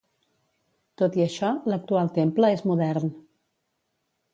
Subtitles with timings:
[1.01, 3.17] Tot i això, l'actual temple és modern.